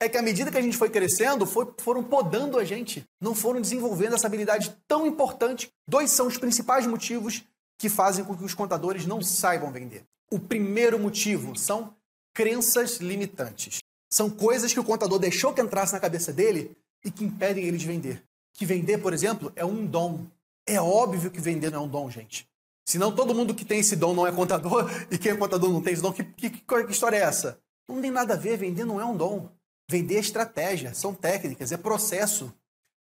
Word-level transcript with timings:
é 0.00 0.08
que 0.08 0.18
à 0.18 0.22
medida 0.22 0.50
que 0.50 0.58
a 0.58 0.62
gente 0.62 0.76
foi 0.76 0.90
crescendo, 0.90 1.46
foi, 1.46 1.72
foram 1.78 2.02
podando 2.02 2.58
a 2.58 2.64
gente, 2.64 3.04
não 3.20 3.34
foram 3.34 3.60
desenvolvendo 3.60 4.14
essa 4.14 4.26
habilidade 4.26 4.76
tão 4.86 5.06
importante. 5.06 5.70
Dois 5.88 6.10
são 6.10 6.26
os 6.26 6.36
principais 6.36 6.86
motivos 6.86 7.42
que 7.78 7.88
fazem 7.88 8.24
com 8.24 8.36
que 8.36 8.44
os 8.44 8.54
contadores 8.54 9.06
não 9.06 9.22
saibam 9.22 9.72
vender. 9.72 10.04
O 10.30 10.38
primeiro 10.38 10.98
motivo 10.98 11.56
são 11.56 11.94
crenças 12.34 12.98
limitantes. 12.98 13.78
São 14.10 14.28
coisas 14.30 14.72
que 14.72 14.80
o 14.80 14.84
contador 14.84 15.18
deixou 15.18 15.52
que 15.52 15.60
entrasse 15.60 15.92
na 15.92 16.00
cabeça 16.00 16.32
dele 16.32 16.76
e 17.04 17.10
que 17.10 17.24
impedem 17.24 17.64
ele 17.64 17.78
de 17.78 17.86
vender. 17.86 18.22
Que 18.54 18.66
vender, 18.66 18.98
por 18.98 19.12
exemplo, 19.12 19.52
é 19.56 19.64
um 19.64 19.86
dom. 19.86 20.26
É 20.66 20.80
óbvio 20.80 21.30
que 21.30 21.40
vender 21.40 21.70
não 21.70 21.80
é 21.80 21.82
um 21.82 21.88
dom, 21.88 22.10
gente. 22.10 22.46
Senão 22.86 23.14
todo 23.14 23.34
mundo 23.34 23.54
que 23.54 23.64
tem 23.64 23.80
esse 23.80 23.96
dom 23.96 24.14
não 24.14 24.26
é 24.26 24.32
contador 24.32 24.88
e 25.10 25.18
quem 25.18 25.32
é 25.32 25.36
contador 25.36 25.70
não 25.70 25.82
tem 25.82 25.92
esse 25.92 26.02
dom. 26.02 26.12
Que, 26.12 26.24
que, 26.24 26.50
que 26.50 26.92
história 26.92 27.16
é 27.16 27.20
essa? 27.20 27.58
Não 27.88 28.00
tem 28.00 28.10
nada 28.10 28.34
a 28.34 28.36
ver, 28.36 28.56
vender 28.56 28.84
não 28.84 29.00
é 29.00 29.04
um 29.04 29.16
dom. 29.16 29.48
Vender 29.88 30.16
é 30.16 30.20
estratégia, 30.20 30.92
são 30.94 31.14
técnicas, 31.14 31.70
é 31.70 31.76
processo. 31.76 32.52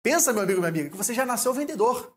Pensa, 0.03 0.33
meu 0.33 0.43
amigo, 0.43 0.61
minha 0.61 0.69
amiga, 0.69 0.91
que 0.91 0.97
você 0.97 1.15
já 1.15 1.25
nasceu 1.25 1.53
vendedor. 1.55 2.15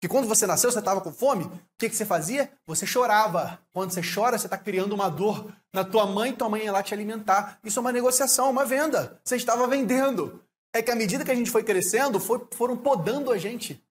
Que 0.00 0.08
quando 0.08 0.28
você 0.28 0.46
nasceu, 0.46 0.70
você 0.70 0.78
estava 0.78 1.00
com 1.00 1.12
fome, 1.12 1.44
o 1.44 1.60
que, 1.76 1.88
que 1.88 1.96
você 1.96 2.04
fazia? 2.04 2.50
Você 2.66 2.86
chorava. 2.86 3.60
Quando 3.72 3.90
você 3.90 4.00
chora, 4.00 4.38
você 4.38 4.46
está 4.46 4.56
criando 4.56 4.94
uma 4.94 5.08
dor 5.08 5.52
na 5.72 5.84
tua 5.84 6.06
mãe, 6.06 6.32
tua 6.32 6.48
mãe 6.48 6.64
ia 6.64 6.72
lá 6.72 6.82
te 6.82 6.94
alimentar. 6.94 7.58
Isso 7.64 7.78
é 7.78 7.82
uma 7.82 7.92
negociação, 7.92 8.48
uma 8.48 8.64
venda. 8.64 9.20
Você 9.24 9.36
estava 9.36 9.66
vendendo. 9.66 10.42
É 10.72 10.80
que 10.82 10.90
à 10.90 10.94
medida 10.94 11.24
que 11.24 11.30
a 11.30 11.34
gente 11.34 11.50
foi 11.50 11.64
crescendo, 11.64 12.20
foi, 12.20 12.46
foram 12.52 12.76
podando 12.76 13.32
a 13.32 13.38
gente. 13.38 13.84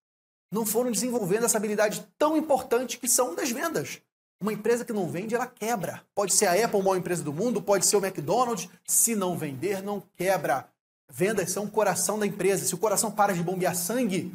Não 0.49 0.65
foram 0.65 0.91
desenvolvendo 0.91 1.45
essa 1.45 1.57
habilidade 1.57 2.07
tão 2.17 2.37
importante 2.37 2.97
que 2.97 3.07
são 3.07 3.35
das 3.35 3.51
vendas. 3.51 4.01
Uma 4.39 4.53
empresa 4.53 4.85
que 4.85 4.93
não 4.93 5.09
vende, 5.09 5.33
ela 5.33 5.47
quebra. 5.47 6.03
Pode 6.13 6.33
ser 6.33 6.45
a 6.45 6.53
Apple, 6.53 6.79
a 6.79 6.83
maior 6.83 6.97
empresa 6.97 7.23
do 7.23 7.33
mundo, 7.33 7.61
pode 7.61 7.85
ser 7.85 7.97
o 7.97 8.05
McDonald's. 8.05 8.69
Se 8.85 9.15
não 9.15 9.37
vender, 9.37 9.81
não 9.81 10.01
quebra. 10.15 10.69
Vendas 11.09 11.51
são 11.51 11.65
o 11.65 11.71
coração 11.71 12.19
da 12.19 12.27
empresa. 12.27 12.65
Se 12.65 12.75
o 12.75 12.77
coração 12.77 13.11
para 13.11 13.33
de 13.33 13.41
bombear 13.41 13.75
sangue, 13.75 14.33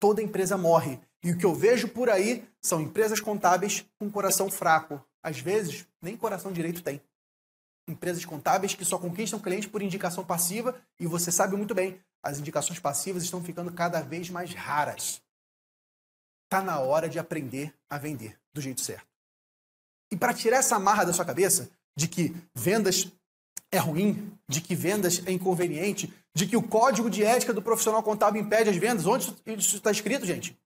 toda 0.00 0.22
empresa 0.22 0.56
morre. 0.56 0.98
E 1.22 1.32
o 1.32 1.36
que 1.36 1.44
eu 1.44 1.54
vejo 1.54 1.88
por 1.88 2.08
aí 2.08 2.48
são 2.62 2.80
empresas 2.80 3.20
contábeis 3.20 3.84
com 3.98 4.10
coração 4.10 4.50
fraco. 4.50 5.04
Às 5.22 5.40
vezes, 5.40 5.86
nem 6.00 6.16
coração 6.16 6.52
direito 6.52 6.82
tem. 6.82 7.02
Empresas 7.88 8.24
contábeis 8.24 8.74
que 8.74 8.84
só 8.84 8.98
conquistam 8.98 9.38
clientes 9.38 9.68
por 9.68 9.82
indicação 9.82 10.24
passiva 10.24 10.74
e 10.98 11.06
você 11.06 11.30
sabe 11.30 11.56
muito 11.56 11.74
bem, 11.74 12.00
as 12.22 12.38
indicações 12.38 12.80
passivas 12.80 13.22
estão 13.22 13.42
ficando 13.42 13.72
cada 13.72 14.00
vez 14.00 14.28
mais 14.30 14.52
raras. 14.52 15.22
Está 16.44 16.62
na 16.62 16.80
hora 16.80 17.08
de 17.08 17.18
aprender 17.18 17.74
a 17.88 17.98
vender 17.98 18.38
do 18.52 18.60
jeito 18.60 18.80
certo. 18.80 19.15
E 20.16 20.18
para 20.18 20.32
tirar 20.32 20.56
essa 20.56 20.78
marra 20.78 21.04
da 21.04 21.12
sua 21.12 21.26
cabeça 21.26 21.68
de 21.94 22.08
que 22.08 22.34
vendas 22.54 23.12
é 23.70 23.76
ruim, 23.76 24.32
de 24.48 24.62
que 24.62 24.74
vendas 24.74 25.22
é 25.26 25.30
inconveniente, 25.30 26.10
de 26.34 26.46
que 26.46 26.56
o 26.56 26.62
código 26.62 27.10
de 27.10 27.22
ética 27.22 27.52
do 27.52 27.60
profissional 27.60 28.02
contábil 28.02 28.40
impede 28.40 28.70
as 28.70 28.76
vendas, 28.78 29.04
onde 29.04 29.36
isso 29.58 29.76
está 29.76 29.90
escrito, 29.90 30.24
gente? 30.24 30.58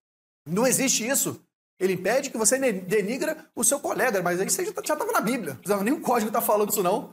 Não 0.46 0.64
existe 0.64 1.04
isso. 1.04 1.44
Ele 1.80 1.94
impede 1.94 2.30
que 2.30 2.38
você 2.38 2.60
denigra 2.72 3.50
o 3.52 3.64
seu 3.64 3.80
colega, 3.80 4.22
mas 4.22 4.38
aí 4.38 4.48
você 4.48 4.64
já 4.64 4.70
estava 4.70 5.04
tá, 5.04 5.12
na 5.12 5.20
Bíblia. 5.20 5.58
Não 5.66 5.82
nem 5.82 5.94
o 5.94 6.00
código 6.00 6.28
está 6.28 6.40
falando 6.40 6.70
isso, 6.70 6.84
não. 6.84 7.12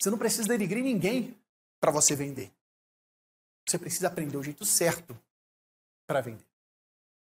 Você 0.00 0.08
não 0.08 0.18
precisa 0.18 0.46
denigrir 0.46 0.84
ninguém 0.84 1.36
para 1.80 1.90
você 1.90 2.14
vender. 2.14 2.52
Você 3.68 3.76
precisa 3.76 4.06
aprender 4.06 4.36
o 4.36 4.42
jeito 4.44 4.64
certo 4.64 5.18
para 6.06 6.20
vender. 6.20 6.46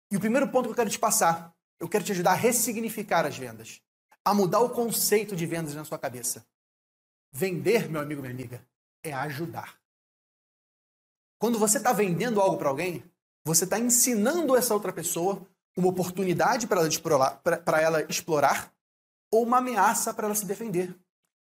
E 0.10 0.16
o 0.16 0.22
primeiro 0.22 0.48
ponto 0.48 0.68
que 0.68 0.72
eu 0.72 0.76
quero 0.76 0.90
te 0.90 1.00
passar, 1.00 1.54
eu 1.82 1.90
quero 1.90 2.06
te 2.06 2.14
ajudar 2.14 2.32
a 2.32 2.36
ressignificar 2.36 3.26
as 3.26 3.38
vendas 3.38 3.82
a 4.26 4.34
mudar 4.34 4.60
o 4.60 4.72
conceito 4.72 5.36
de 5.36 5.46
vendas 5.46 5.76
na 5.76 5.86
sua 5.86 6.00
cabeça. 6.00 6.46
Vender, 7.32 7.88
meu 7.88 8.02
amigo, 8.02 8.22
minha 8.22 8.34
amiga, 8.34 8.66
é 9.04 9.14
ajudar. 9.14 9.80
Quando 11.38 11.60
você 11.60 11.78
está 11.78 11.94
vendendo 11.94 12.42
algo 12.42 12.58
para 12.58 12.70
alguém, 12.70 13.04
você 13.44 13.66
está 13.66 13.78
ensinando 13.78 14.56
essa 14.56 14.74
outra 14.74 14.92
pessoa 14.92 15.48
uma 15.78 15.90
oportunidade 15.90 16.68
para 16.68 16.82
ela, 16.82 17.42
ela 17.82 18.02
explorar 18.10 18.74
ou 19.32 19.44
uma 19.44 19.58
ameaça 19.58 20.14
para 20.14 20.26
ela 20.26 20.36
se 20.36 20.46
defender. 20.46 20.96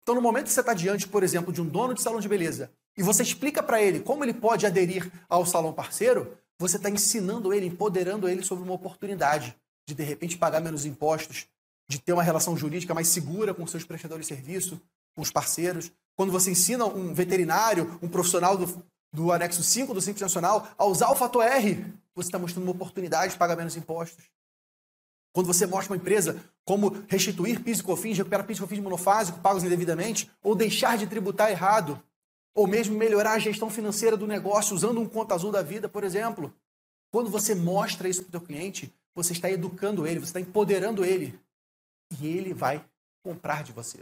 Então, 0.02 0.14
no 0.14 0.22
momento 0.22 0.46
que 0.46 0.52
você 0.52 0.60
está 0.60 0.74
diante, 0.74 1.06
por 1.06 1.22
exemplo, 1.22 1.52
de 1.52 1.60
um 1.60 1.68
dono 1.68 1.94
de 1.94 2.02
salão 2.02 2.18
de 2.18 2.28
beleza 2.28 2.72
e 2.96 3.02
você 3.02 3.22
explica 3.22 3.62
para 3.62 3.80
ele 3.80 4.00
como 4.00 4.24
ele 4.24 4.34
pode 4.34 4.66
aderir 4.66 5.12
ao 5.28 5.46
salão 5.46 5.72
parceiro, 5.72 6.36
você 6.58 6.76
está 6.76 6.90
ensinando 6.90 7.52
ele, 7.52 7.66
empoderando 7.66 8.28
ele 8.28 8.42
sobre 8.42 8.64
uma 8.64 8.74
oportunidade 8.74 9.54
de, 9.86 9.94
de 9.94 10.02
repente, 10.02 10.38
pagar 10.38 10.60
menos 10.60 10.84
impostos, 10.86 11.46
de 11.92 11.98
ter 11.98 12.14
uma 12.14 12.22
relação 12.22 12.56
jurídica 12.56 12.94
mais 12.94 13.08
segura 13.08 13.52
com 13.52 13.66
seus 13.66 13.84
prestadores 13.84 14.26
de 14.26 14.34
serviço, 14.34 14.80
com 15.14 15.20
os 15.20 15.30
parceiros. 15.30 15.92
Quando 16.16 16.32
você 16.32 16.50
ensina 16.50 16.86
um 16.86 17.12
veterinário, 17.12 17.98
um 18.00 18.08
profissional 18.08 18.56
do, 18.56 18.82
do 19.12 19.30
anexo 19.30 19.62
5 19.62 19.92
do 19.92 20.00
Simples 20.00 20.22
Nacional 20.22 20.66
a 20.78 20.86
usar 20.86 21.10
o 21.10 21.14
fator 21.14 21.44
R, 21.44 21.84
você 22.14 22.28
está 22.28 22.38
mostrando 22.38 22.64
uma 22.64 22.72
oportunidade 22.72 23.34
de 23.34 23.38
pagar 23.38 23.56
menos 23.56 23.76
impostos. 23.76 24.24
Quando 25.34 25.46
você 25.46 25.66
mostra 25.66 25.92
uma 25.92 25.98
empresa 25.98 26.42
como 26.64 27.04
restituir 27.08 27.62
PIS 27.62 27.80
e 27.80 27.82
COFINS, 27.82 28.18
recuperar 28.18 28.46
PIS 28.46 28.56
e 28.56 28.60
COFINS 28.62 28.80
monofásico 28.80 29.40
pagos 29.40 29.62
indevidamente, 29.62 30.30
ou 30.42 30.54
deixar 30.54 30.96
de 30.96 31.06
tributar 31.06 31.50
errado, 31.50 32.02
ou 32.54 32.66
mesmo 32.66 32.96
melhorar 32.96 33.32
a 33.32 33.38
gestão 33.38 33.68
financeira 33.68 34.16
do 34.16 34.26
negócio 34.26 34.74
usando 34.74 34.98
um 34.98 35.08
conta 35.08 35.34
azul 35.34 35.52
da 35.52 35.62
vida, 35.62 35.90
por 35.90 36.04
exemplo. 36.04 36.54
Quando 37.10 37.30
você 37.30 37.54
mostra 37.54 38.08
isso 38.08 38.22
para 38.22 38.28
o 38.28 38.32
seu 38.32 38.40
cliente, 38.40 38.94
você 39.14 39.32
está 39.32 39.50
educando 39.50 40.06
ele, 40.06 40.20
você 40.20 40.26
está 40.26 40.40
empoderando 40.40 41.04
ele 41.04 41.38
e 42.20 42.26
ele 42.26 42.52
vai 42.52 42.84
comprar 43.22 43.62
de 43.62 43.72
você. 43.72 43.98